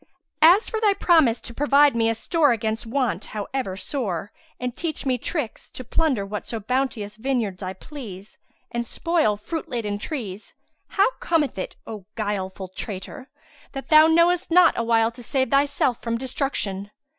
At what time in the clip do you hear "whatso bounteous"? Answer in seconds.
6.25-7.17